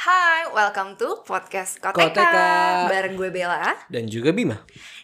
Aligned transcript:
Hai, 0.00 0.48
welcome 0.48 0.96
to 0.96 1.20
podcast 1.22 1.76
Koteka, 1.76 2.08
Koteka. 2.08 2.88
bareng 2.88 3.14
gue 3.14 3.28
Bella. 3.28 3.76
dan 3.86 4.08
juga 4.08 4.32
Bima. 4.32 4.56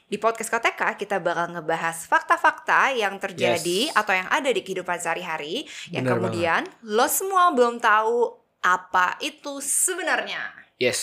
Di 0.02 0.16
podcast 0.16 0.48
Koteka 0.48 0.96
kita 0.96 1.20
bakal 1.20 1.52
ngebahas 1.52 2.08
fakta-fakta 2.08 2.96
yang 2.96 3.20
terjadi 3.20 3.90
Yes. 3.90 3.94
atau 3.94 4.16
yang 4.16 4.24
ada 4.26 4.48
di 4.48 4.64
kehidupan 4.64 4.96
sehari-hari 4.96 5.68
yang 5.90 6.00
Bener 6.00 6.16
kemudian 6.16 6.62
lo 6.82 7.04
semua 7.06 7.52
belum 7.52 7.76
tahu 7.76 8.40
apa 8.62 9.20
itu 9.20 9.60
sebenarnya. 9.60 10.40
Yes. 10.78 11.02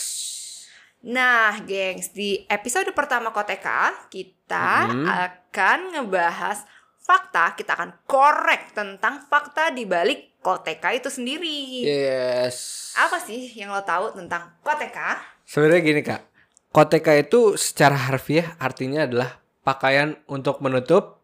Nah, 1.04 1.60
gengs, 1.62 2.10
di 2.10 2.42
episode 2.48 2.90
pertama 2.90 3.30
Koteka 3.30 4.08
kita 4.08 4.90
Mhm. 4.90 5.06
akan 5.06 5.78
ngebahas 5.94 6.66
fakta, 7.04 7.52
kita 7.52 7.76
akan 7.76 7.90
korek 8.08 8.72
tentang 8.72 9.20
fakta 9.28 9.68
di 9.70 9.84
balik 9.84 10.40
Koteka 10.44 10.92
itu 10.92 11.08
sendiri. 11.08 11.84
Yes. 11.88 12.92
Apa 13.00 13.16
sih 13.16 13.48
yang 13.56 13.72
lo 13.72 13.80
tahu 13.80 14.12
tentang 14.12 14.56
Koteka? 14.60 15.16
Sebenarnya 15.44 15.80
gini 15.84 16.00
kak, 16.00 16.20
koteka 16.72 17.12
itu 17.16 17.56
secara 17.60 17.96
harfiah 17.96 18.56
artinya 18.56 19.04
adalah 19.04 19.40
pakaian 19.60 20.16
untuk 20.28 20.60
menutup. 20.60 21.20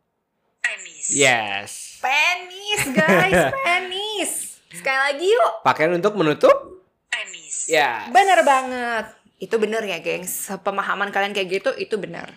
Penis. 0.60 1.08
Yes. 1.12 2.00
Penis, 2.00 2.80
guys, 2.92 3.52
penis. 3.64 4.32
Sekali 4.72 4.98
lagi 5.00 5.26
yuk. 5.28 5.52
Pakaian 5.64 5.92
untuk 5.96 6.16
menutup. 6.16 6.84
Penis. 7.08 7.68
Ya. 7.68 8.08
Bener 8.12 8.44
banget. 8.44 9.16
Itu 9.40 9.56
bener 9.56 9.84
ya, 9.84 10.00
gengs. 10.04 10.52
Pemahaman 10.60 11.08
kalian 11.12 11.32
kayak 11.32 11.48
gitu, 11.60 11.70
itu 11.80 11.96
bener. 11.96 12.28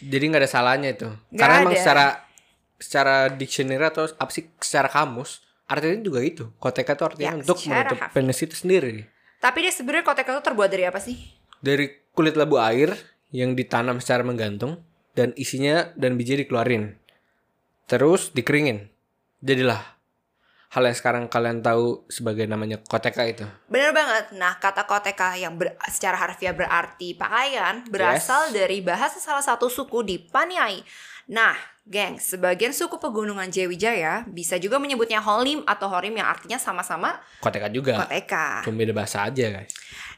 Jadi 0.00 0.24
nggak 0.28 0.44
ada 0.44 0.50
salahnya 0.50 0.92
itu. 0.92 1.08
Nggak 1.32 1.40
Karena 1.40 1.56
emang 1.60 1.72
ada. 1.72 1.80
secara 1.80 2.06
secara 2.78 3.28
dictionary 3.28 3.82
atau 3.84 4.06
apa 4.08 4.30
sih 4.30 4.46
secara 4.56 4.86
kamus 4.86 5.42
artinya 5.66 6.00
juga 6.00 6.20
itu. 6.22 6.48
Koteka 6.56 6.94
itu 6.94 7.04
artinya 7.04 7.28
Ya, 7.28 7.36
untuk 7.36 7.58
menutup 7.60 7.98
harfiah. 7.98 8.10
penis 8.10 8.38
itu 8.40 8.54
sendiri. 8.56 9.04
Tapi 9.38 9.58
dia 9.60 9.70
sebenarnya 9.70 10.02
koteka 10.02 10.30
itu 10.32 10.42
terbuat 10.42 10.68
dari 10.68 10.84
apa 10.84 10.98
sih? 10.98 11.18
Dari 11.58 11.86
kulit 12.10 12.34
labu 12.34 12.56
air 12.56 12.94
yang 13.28 13.52
ditanam 13.52 13.98
secara 13.98 14.22
menggantung 14.22 14.80
dan 15.12 15.34
isinya 15.34 15.92
dan 15.94 16.14
biji 16.14 16.38
dikeluarin. 16.38 16.96
Terus 17.84 18.30
dikeringin. 18.30 18.88
Jadilah 19.38 19.78
hal 20.68 20.84
yang 20.84 20.92
sekarang 20.92 21.24
kalian 21.26 21.60
tahu 21.60 22.04
sebagai 22.06 22.44
namanya 22.44 22.76
koteka 22.78 23.24
itu. 23.24 23.46
Bener 23.66 23.90
banget. 23.90 24.34
Nah, 24.34 24.56
kata 24.56 24.84
koteka 24.84 25.32
yang 25.34 25.56
ber- 25.56 25.76
secara 25.86 26.18
harfiah 26.18 26.52
berarti 26.52 27.14
pakaian 27.14 27.84
berasal 27.86 28.50
dari 28.50 28.80
bahasa 28.80 29.16
salah 29.16 29.40
satu 29.40 29.68
suku 29.68 30.02
di 30.02 30.16
Paniai. 30.20 30.84
Nah, 31.28 31.56
geng, 31.88 32.20
sebagian 32.20 32.76
suku 32.76 33.00
pegunungan 33.00 33.48
Jayawijaya 33.48 34.28
bisa 34.28 34.60
juga 34.60 34.76
menyebutnya 34.76 35.24
holim 35.24 35.64
atau 35.64 35.88
horim 35.88 36.12
yang 36.12 36.28
artinya 36.28 36.60
sama-sama 36.60 37.16
Koteka 37.40 37.72
juga. 37.72 38.04
koteka. 38.04 38.60
Cuma 38.68 38.76
beda 38.76 38.92
bahasa 38.92 39.24
aja 39.24 39.48
guys. 39.48 39.72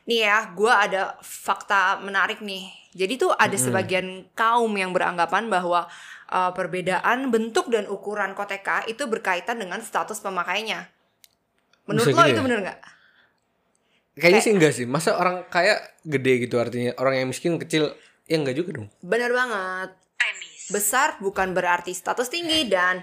Nih 0.05 0.27
ya, 0.27 0.51
gue 0.51 0.73
ada 0.73 1.15
fakta 1.23 2.03
menarik 2.03 2.43
nih. 2.43 2.67
Jadi 2.91 3.23
tuh 3.23 3.31
ada 3.31 3.55
sebagian 3.55 4.27
kaum 4.35 4.75
yang 4.75 4.91
beranggapan 4.91 5.47
bahwa 5.47 5.87
uh, 6.27 6.51
perbedaan 6.51 7.31
bentuk 7.31 7.71
dan 7.71 7.87
ukuran 7.87 8.35
koteka 8.35 8.83
itu 8.91 9.07
berkaitan 9.07 9.63
dengan 9.63 9.79
status 9.79 10.19
pemakainya. 10.19 10.91
Menurut 11.87 12.11
Bisa 12.11 12.19
lo 12.19 12.27
gitu 12.27 12.35
itu 12.35 12.41
ya? 12.43 12.47
bener 12.51 12.59
nggak? 12.67 12.79
Kayaknya 14.19 14.43
sih 14.43 14.53
enggak 14.53 14.73
sih. 14.75 14.87
Masa 14.91 15.15
orang 15.15 15.47
kaya 15.47 15.79
gede 16.03 16.51
gitu 16.51 16.59
artinya. 16.59 16.99
Orang 16.99 17.15
yang 17.15 17.29
miskin 17.31 17.63
kecil. 17.63 17.95
Ya 18.27 18.43
enggak 18.43 18.59
juga 18.59 18.83
dong. 18.83 18.89
Bener 19.07 19.31
banget. 19.31 19.91
Besar 20.71 21.19
bukan 21.19 21.51
berarti 21.51 21.91
status 21.91 22.31
tinggi 22.31 22.71
dan 22.71 23.03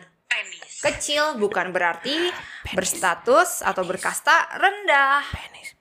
kecil 0.79 1.35
bukan 1.35 1.71
berarti 1.71 2.31
berstatus 2.71 3.59
atau 3.59 3.83
berkasta 3.83 4.55
rendah. 4.55 5.23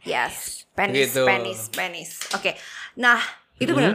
Yes, 0.02 0.66
penis, 0.74 1.10
Gitu. 1.10 1.22
penis, 1.26 1.60
penis. 1.70 2.10
Oke, 2.30 2.54
nah 2.98 3.18
itu 3.58 3.70
Mhm. 3.70 3.78
benar. 3.78 3.94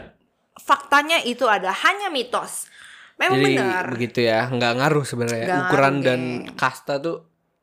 Faktanya 0.60 1.24
itu 1.24 1.48
ada 1.48 1.72
hanya 1.72 2.12
mitos. 2.12 2.68
Memang 3.16 3.40
Jadi 3.40 3.48
benar. 3.56 3.84
begitu 3.92 4.20
ya. 4.24 4.50
Enggak 4.52 4.74
ngaruh 4.78 5.06
sebenarnya. 5.08 5.46
Nggak 5.48 5.62
Ukuran 5.68 5.94
ngaruh, 5.94 6.06
dan 6.06 6.20
kasta 6.58 6.94
tuh 6.98 7.18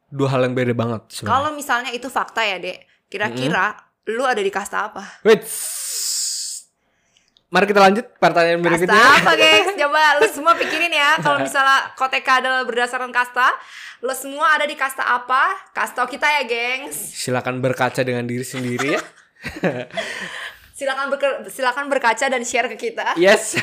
dua 0.08 0.28
hal 0.32 0.48
yang 0.48 0.54
beda 0.56 0.72
banget 0.72 1.02
sebenarnya. 1.12 1.32
Kalau 1.34 1.50
misalnya 1.52 1.90
itu 1.92 2.08
fakta 2.08 2.40
ya, 2.42 2.56
Dek. 2.56 2.78
Kira-kira 3.08 3.76
lu 4.08 4.24
ada 4.24 4.40
di 4.40 4.48
kasta 4.48 4.88
apa? 4.88 5.20
Wait. 5.22 5.44
Mari 7.48 7.64
kita 7.64 7.80
lanjut 7.80 8.04
pertanyaan 8.20 8.60
Kasta 8.60 8.68
berikutnya. 8.68 9.04
apa, 9.24 9.32
gengs? 9.32 9.72
Coba 9.80 10.00
lu 10.20 10.26
semua 10.28 10.52
pikirin 10.52 10.92
ya. 10.92 11.16
Kalau 11.24 11.40
misalnya 11.40 11.96
koteka 11.96 12.44
adalah 12.44 12.60
berdasarkan 12.68 13.08
kasta, 13.08 13.48
lu 14.04 14.12
semua 14.12 14.52
ada 14.52 14.68
di 14.68 14.76
kasta 14.76 15.00
apa? 15.00 15.56
Kasta 15.72 16.04
kita 16.04 16.28
ya, 16.28 16.42
gengs. 16.44 16.92
Silakan 16.92 17.64
berkaca 17.64 18.04
dengan 18.04 18.28
diri 18.28 18.44
sendiri 18.44 19.00
ya. 19.00 19.02
Silakan 20.78 21.10
berke- 21.10 21.42
silakan 21.50 21.90
berkaca 21.90 22.30
dan 22.30 22.44
share 22.46 22.70
ke 22.70 22.76
kita. 22.78 23.18
yes. 23.18 23.58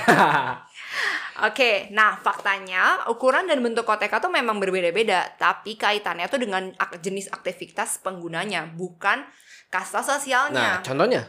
Oke, 1.48 1.92
nah 1.92 2.16
faktanya 2.20 3.08
ukuran 3.12 3.48
dan 3.48 3.60
bentuk 3.60 3.84
koteka 3.84 4.20
tuh 4.24 4.32
memang 4.32 4.60
berbeda-beda, 4.60 5.36
tapi 5.36 5.76
kaitannya 5.76 6.28
tuh 6.28 6.40
dengan 6.40 6.72
jenis 7.00 7.28
aktivitas 7.32 8.00
penggunanya, 8.04 8.68
bukan 8.72 9.24
kasta 9.68 10.00
nah, 10.00 10.08
sosialnya. 10.08 10.70
contohnya. 10.84 11.28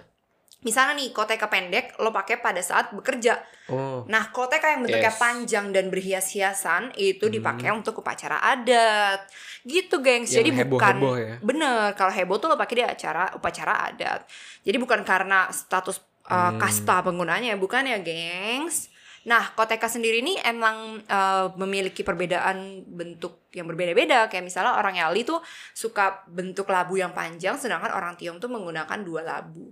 Misalnya 0.65 0.97
nih, 0.97 1.13
koteka 1.13 1.47
pendek 1.47 1.95
lo 2.01 2.11
pakai 2.11 2.41
pada 2.41 2.59
saat 2.59 2.91
bekerja. 2.91 3.39
Oh. 3.69 4.03
Nah, 4.09 4.33
koteka 4.33 4.73
yang 4.73 4.83
bentuknya 4.83 5.13
Yes. 5.13 5.19
Hmm. 5.21 5.25
panjang 5.29 5.67
dan 5.71 5.85
berhias-hiasan 5.93 6.83
itu 6.97 7.29
dipakai 7.29 7.71
untuk 7.71 8.01
upacara 8.01 8.41
adat. 8.41 9.29
Gitu, 9.63 10.01
gengs. 10.01 10.33
Yang 10.33 10.39
Jadi 10.43 10.51
bukan 10.67 10.97
heboh-heboh 10.97 11.17
ya. 11.21 11.35
bener. 11.45 11.95
Kalau 11.95 12.11
heboh 12.11 12.37
tuh 12.41 12.49
lo 12.51 12.57
pakai 12.57 12.83
di 12.83 12.85
acara 12.85 13.31
upacara 13.37 13.93
adat. 13.93 14.27
Jadi 14.65 14.77
bukan 14.81 15.05
karena 15.05 15.47
status 15.53 16.01
uh, 16.27 16.51
Hmm. 16.51 16.59
kasta 16.59 17.05
penggunanya, 17.05 17.55
bukan 17.55 17.87
ya, 17.87 18.01
gengs. 18.03 18.91
Nah, 19.27 19.55
koteka 19.55 19.91
sendiri 19.91 20.23
ini 20.23 20.39
emang 20.41 21.03
uh, 21.03 21.51
memiliki 21.59 22.07
perbedaan 22.07 22.87
bentuk 22.87 23.51
yang 23.51 23.67
berbeda-beda. 23.67 24.31
Kayak 24.31 24.47
misalnya 24.47 24.79
orang 24.79 24.99
Yali 24.99 25.27
tuh 25.27 25.43
suka 25.75 26.23
bentuk 26.31 26.71
labu 26.71 26.95
yang 26.95 27.11
panjang, 27.11 27.59
sedangkan 27.59 27.91
orang 27.91 28.15
Tiong 28.15 28.39
tuh 28.39 28.47
menggunakan 28.47 28.99
dua 29.03 29.23
labu. 29.27 29.71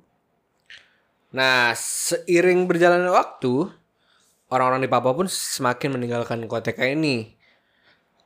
Nah, 1.35 1.75
seiring 1.75 2.71
berjalannya 2.71 3.11
waktu, 3.11 3.67
orang-orang 4.55 4.87
di 4.87 4.91
Papua 4.91 5.19
pun 5.19 5.27
semakin 5.27 5.99
meninggalkan 5.99 6.47
koteka 6.47 6.87
ini. 6.87 7.35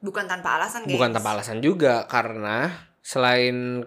Bukan 0.04 0.28
tanpa 0.28 0.60
alasan, 0.60 0.84
gengs. 0.84 0.92
Bukan 0.92 1.10
tanpa 1.16 1.28
alasan 1.32 1.58
juga, 1.64 2.04
karena 2.04 2.68
selain 3.00 3.82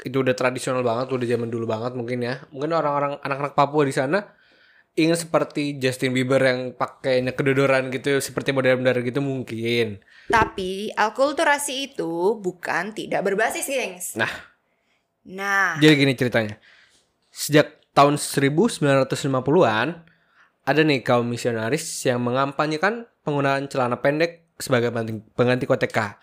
itu 0.00 0.16
udah 0.16 0.32
tradisional 0.32 0.80
banget, 0.80 1.12
udah 1.12 1.26
zaman 1.28 1.52
dulu 1.52 1.68
banget 1.68 1.92
mungkin 1.92 2.24
ya. 2.24 2.40
Mungkin 2.48 2.72
orang-orang 2.72 3.20
anak-anak 3.20 3.52
Papua 3.52 3.84
di 3.84 3.92
sana 3.92 4.24
ingin 4.98 5.14
seperti 5.14 5.78
Justin 5.78 6.10
Bieber 6.10 6.42
yang 6.42 6.74
pakainya 6.74 7.36
kedodoran 7.36 7.92
gitu, 7.92 8.18
seperti 8.18 8.50
model-model 8.50 9.04
gitu 9.04 9.20
mungkin. 9.22 10.00
Tapi 10.26 10.90
alkulturasi 10.96 11.94
itu 11.94 12.34
bukan 12.40 12.96
tidak 12.96 13.22
berbasis, 13.22 13.68
gengs. 13.68 14.18
Nah, 14.18 14.48
Nah, 15.28 15.76
jadi 15.76 15.92
gini 15.92 16.16
ceritanya. 16.16 16.56
Sejak 17.28 17.77
tahun 17.98 18.14
1950-an, 18.14 19.88
ada 20.62 20.80
nih 20.86 21.02
kaum 21.02 21.26
misionaris 21.26 21.82
yang 22.06 22.22
mengampanyekan 22.22 23.10
penggunaan 23.26 23.66
celana 23.66 23.98
pendek 23.98 24.46
sebagai 24.54 24.94
pengganti- 25.34 25.66
koteka. 25.66 26.22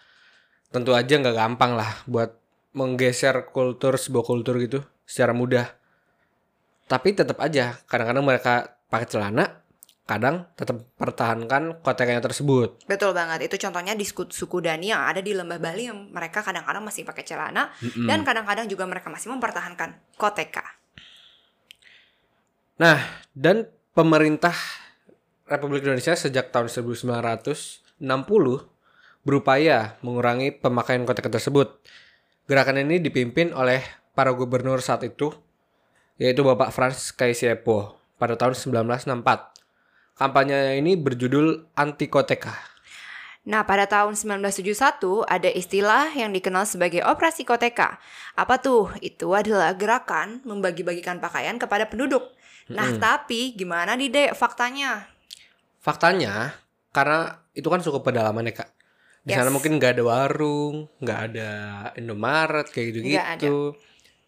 Tentu 0.72 0.96
aja 0.96 1.20
nggak 1.20 1.36
gampang 1.36 1.76
lah 1.76 2.00
buat 2.08 2.32
menggeser 2.72 3.52
kultur 3.52 4.00
sebuah 4.00 4.24
kultur 4.24 4.56
gitu 4.64 4.88
secara 5.04 5.36
mudah. 5.36 5.68
Tapi 6.88 7.12
tetap 7.12 7.44
aja 7.44 7.76
kadang-kadang 7.92 8.24
mereka 8.24 8.80
pakai 8.88 9.08
celana, 9.12 9.60
kadang 10.08 10.48
tetap 10.56 10.80
pertahankan 10.96 11.84
kotekanya 11.84 12.24
tersebut. 12.24 12.88
betul 12.88 13.12
banget. 13.12 13.52
Itu 13.52 13.60
contohnya 13.60 14.00
di 14.00 14.08
suku, 14.08 14.32
suku 14.32 14.64
Dani 14.64 14.96
yang 14.96 15.04
ada 15.04 15.20
di 15.20 15.36
lembah 15.36 15.60
Bali 15.60 15.92
yang 15.92 16.08
mereka 16.08 16.40
kadang-kadang 16.40 16.88
masih 16.88 17.04
pakai 17.04 17.28
celana 17.28 17.68
Mm-mm. 17.84 18.08
dan 18.08 18.24
kadang-kadang 18.24 18.72
juga 18.72 18.88
mereka 18.88 19.12
masih 19.12 19.28
mempertahankan 19.36 20.00
koteka. 20.16 20.85
Nah, 22.76 23.00
dan 23.32 23.72
pemerintah 23.96 24.52
Republik 25.48 25.88
Indonesia 25.88 26.12
sejak 26.12 26.52
tahun 26.52 26.68
1960 26.68 28.04
berupaya 29.24 29.96
mengurangi 30.04 30.52
pemakaian 30.52 31.08
koteka 31.08 31.32
tersebut. 31.32 31.80
Gerakan 32.52 32.84
ini 32.84 33.00
dipimpin 33.00 33.56
oleh 33.56 33.80
para 34.12 34.36
gubernur 34.36 34.84
saat 34.84 35.08
itu, 35.08 35.32
yaitu 36.20 36.44
Bapak 36.44 36.76
Frans 36.76 37.16
Kaisiepo 37.16 37.96
pada 38.20 38.36
tahun 38.36 38.60
1964. 38.60 40.20
Kampanye 40.20 40.76
ini 40.76 41.00
berjudul 41.00 41.72
Anti 41.80 42.12
Koteka. 42.12 42.76
Nah, 43.46 43.62
pada 43.62 43.86
tahun 43.86 44.18
1971 44.18 45.24
ada 45.30 45.50
istilah 45.54 46.10
yang 46.18 46.34
dikenal 46.34 46.66
sebagai 46.66 47.06
operasi 47.06 47.46
koteka. 47.46 48.02
Apa 48.34 48.58
tuh? 48.58 48.90
Itu 49.06 49.38
adalah 49.38 49.78
gerakan 49.78 50.42
membagi-bagikan 50.44 51.22
pakaian 51.22 51.62
kepada 51.62 51.86
penduduk. 51.86 52.35
Nah, 52.74 52.90
tapi 52.98 53.54
gimana 53.54 53.94
nih, 53.94 54.10
Dek, 54.10 54.32
faktanya? 54.34 55.06
Faktanya, 55.82 56.54
karena 56.90 57.46
itu 57.54 57.68
kan 57.70 57.84
suku 57.84 58.02
pedalaman 58.02 58.50
ya 58.50 58.66
kak. 58.66 58.70
Di 59.26 59.34
sana 59.34 59.50
Yes. 59.50 59.56
mungkin 59.58 59.78
nggak 59.78 59.98
ada 59.98 60.04
warung, 60.06 60.76
nggak 61.02 61.20
ada 61.30 61.50
Indomaret 61.98 62.70
kayak 62.70 62.88
gitu-gitu. 62.94 63.74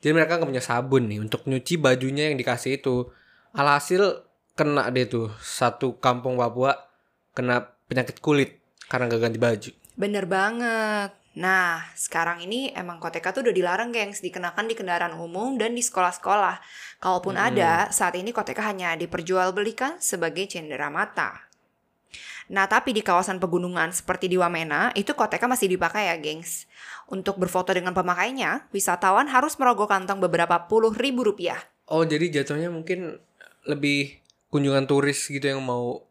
Jadi 0.02 0.12
mereka 0.14 0.38
nggak 0.38 0.50
punya 0.50 0.62
sabun 0.62 1.10
nih 1.10 1.22
untuk 1.22 1.46
nyuci 1.50 1.78
bajunya 1.82 2.30
yang 2.30 2.38
dikasih 2.38 2.82
itu. 2.82 3.10
Alhasil 3.58 4.26
kena 4.58 4.90
deh 4.90 5.06
tuh 5.06 5.30
satu 5.38 6.02
kampung 6.02 6.38
Papua 6.38 6.74
kena 7.34 7.62
penyakit 7.86 8.18
kulit 8.22 8.58
karena 8.90 9.06
gak 9.06 9.22
ganti 9.22 9.38
baju. 9.38 9.72
Bener 9.98 10.26
banget. 10.26 11.14
Nah, 11.38 11.86
sekarang 11.94 12.42
ini 12.42 12.74
emang 12.74 12.98
koteka 12.98 13.30
tuh 13.30 13.46
udah 13.46 13.54
dilarang 13.54 13.94
gengs 13.94 14.26
dikenakan 14.26 14.66
di 14.66 14.74
kendaraan 14.74 15.14
umum 15.14 15.54
dan 15.54 15.78
di 15.78 15.86
sekolah-sekolah. 15.86 16.58
Kalaupun 16.98 17.38
Hmm. 17.38 17.54
ada, 17.54 17.94
saat 17.94 18.18
ini 18.18 18.34
koteka 18.34 18.66
hanya 18.66 18.98
diperjualbelikan 18.98 20.02
sebagai 20.02 20.50
cendera 20.50 20.90
mata. 20.90 21.46
Nah, 22.50 22.66
tapi 22.66 22.96
di 22.96 23.06
kawasan 23.06 23.38
pegunungan 23.38 23.94
seperti 23.94 24.32
di 24.32 24.40
Wamena, 24.40 24.90
itu 24.98 25.14
koteka 25.14 25.46
masih 25.46 25.70
dipakai 25.70 26.10
ya, 26.10 26.18
gengs. 26.18 26.66
Untuk 27.06 27.38
berfoto 27.38 27.70
dengan 27.70 27.94
pemakainya, 27.94 28.66
wisatawan 28.74 29.30
harus 29.30 29.60
merogoh 29.62 29.86
kantong 29.86 30.18
beberapa 30.18 30.66
puluh 30.66 30.96
ribu 30.96 31.22
rupiah. 31.28 31.60
Oh 31.86 32.02
jadi 32.08 32.42
jatuhnya 32.42 32.72
mungkin 32.72 33.20
lebih 33.68 34.24
kunjungan 34.48 34.88
turis 34.88 35.28
gitu 35.28 35.44
yang 35.44 35.60
mau 35.60 36.07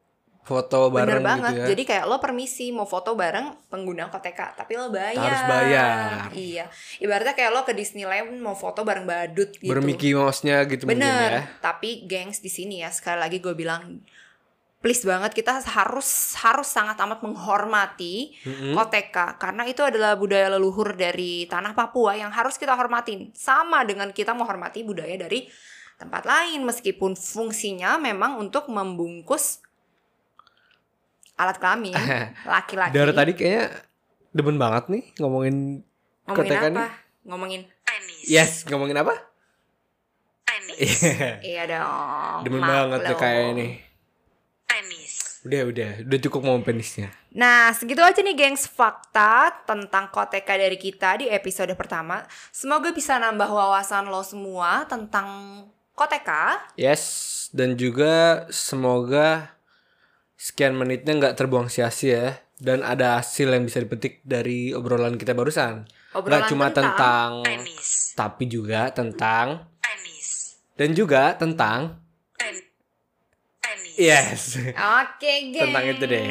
foto 0.46 0.94
Bener 0.94 1.18
bareng 1.18 1.24
banget. 1.26 1.52
gitu 1.52 1.58
ya. 1.58 1.66
Jadi 1.74 1.82
kayak 1.82 2.04
lo 2.06 2.16
permisi 2.22 2.70
mau 2.70 2.86
foto 2.86 3.18
bareng 3.18 3.66
pengguna 3.66 4.06
koteka, 4.06 4.54
tapi 4.54 4.78
lo 4.78 4.94
bayar. 4.94 5.18
Harus 5.18 5.42
bayar. 5.50 6.30
Iya. 6.30 6.64
Ibaratnya 7.02 7.34
kayak 7.34 7.50
lo 7.50 7.60
ke 7.66 7.74
Disneyland 7.74 8.30
mau 8.38 8.54
foto 8.54 8.86
bareng 8.86 9.02
badut 9.02 9.50
gitu. 9.58 9.66
Bermickey 9.66 10.14
Mouse-nya 10.14 10.62
gitu 10.70 10.86
mungkin 10.86 11.02
Bener. 11.02 11.30
ya. 11.34 11.42
Tapi 11.58 12.06
gengs 12.06 12.38
di 12.38 12.46
sini 12.46 12.86
ya 12.86 12.94
sekali 12.94 13.18
lagi 13.18 13.42
gue 13.42 13.58
bilang 13.58 13.98
please 14.78 15.02
banget 15.02 15.34
kita 15.34 15.58
harus 15.66 16.38
harus 16.38 16.68
sangat 16.70 16.94
amat 17.02 17.18
menghormati 17.26 18.38
Mm-mm. 18.46 18.70
koteka 18.70 19.34
karena 19.34 19.66
itu 19.66 19.82
adalah 19.82 20.14
budaya 20.14 20.46
leluhur 20.52 20.94
dari 20.94 21.42
tanah 21.50 21.74
Papua 21.74 22.14
yang 22.14 22.30
harus 22.30 22.54
kita 22.54 22.78
hormatin. 22.78 23.34
Sama 23.34 23.82
dengan 23.82 24.14
kita 24.14 24.30
menghormati 24.30 24.86
budaya 24.86 25.18
dari 25.18 25.50
tempat 25.98 26.22
lain 26.22 26.62
meskipun 26.62 27.18
fungsinya 27.18 27.98
memang 27.98 28.38
untuk 28.38 28.70
membungkus 28.70 29.65
alat 31.36 31.56
kelamin 31.60 31.94
laki-laki. 32.52 32.92
Dari 32.96 33.12
tadi 33.12 33.32
kayaknya 33.36 33.64
demen 34.32 34.56
banget 34.56 34.84
nih 34.92 35.04
ngomongin 35.20 35.84
ngomongin 36.26 36.50
koteka 36.50 36.66
apa? 36.68 36.74
nih. 36.74 36.88
Ngomongin 37.26 37.62
Yes, 38.26 38.66
ngomongin 38.66 38.98
apa? 38.98 39.14
Iya. 40.76 41.40
iya 41.40 41.62
dong. 41.64 42.44
demen 42.44 42.60
banget 42.60 43.00
tuh 43.06 43.16
kayak 43.16 43.42
ini. 43.54 43.68
Udah, 45.46 45.62
udah, 45.70 45.90
udah 46.02 46.18
cukup 46.26 46.40
ngomong 46.42 46.66
penisnya. 46.66 47.14
Nah, 47.30 47.70
segitu 47.70 48.02
aja 48.02 48.18
nih 48.18 48.34
gengs 48.34 48.66
fakta 48.66 49.62
tentang 49.62 50.10
koteka 50.10 50.58
dari 50.58 50.74
kita 50.74 51.22
di 51.22 51.30
episode 51.30 51.70
pertama. 51.78 52.26
Semoga 52.50 52.90
bisa 52.90 53.14
nambah 53.14 53.46
wawasan 53.46 54.10
lo 54.10 54.26
semua 54.26 54.82
tentang 54.90 55.62
koteka. 55.94 56.66
Yes, 56.74 57.46
dan 57.54 57.78
juga 57.78 58.44
semoga 58.50 59.55
sekian 60.36 60.76
menitnya 60.76 61.16
nggak 61.16 61.36
terbuang 61.36 61.66
sia-sia 61.66 62.44
dan 62.56 62.80
ada 62.80 63.20
hasil 63.20 63.48
yang 63.48 63.64
bisa 63.64 63.80
dipetik 63.80 64.20
dari 64.22 64.72
obrolan 64.72 65.16
kita 65.16 65.32
barusan. 65.32 65.84
Obrolan 66.12 66.44
Nggak 66.44 66.50
cuma 66.52 66.66
tentang- 66.72 67.44
tentang, 67.44 67.64
tapi 68.16 68.44
juga 68.48 68.88
tentang 68.88 69.68
dan 70.76 70.90
juga 70.92 71.32
tentang 71.36 72.00
yes. 73.96 74.60
Oke, 74.76 75.52
gengs. 75.52 75.60
Tentang 75.72 75.84
itu 75.88 76.04
deh. 76.04 76.28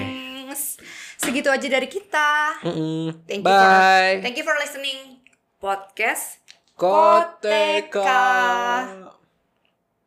Segitu 1.17 1.49
aja 1.49 1.65
dari 1.65 1.89
kita. 1.89 2.61
Mm-mm. 2.61 3.25
Thank 3.25 3.41
you, 3.41 3.49
Bye. 3.49 4.21
Thank 4.21 4.37
you 4.37 4.45
for 4.45 4.53
listening 4.61 5.25
podcast 5.57 6.37
Koteka. 6.77 8.13